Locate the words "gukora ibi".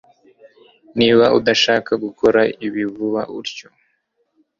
2.03-2.83